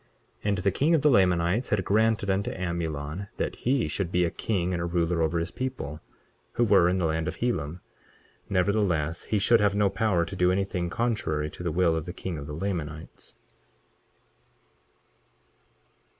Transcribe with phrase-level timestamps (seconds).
[0.39, 4.25] 23:39 And the king of the Lamanites had granted unto Amulon that he should be
[4.25, 6.01] a king and a ruler over his people,
[6.53, 7.81] who were in the land of Helam;
[8.49, 12.13] nevertheless he should have no power to do anything contrary to the will of the
[12.13, 13.35] king of the Lamanites.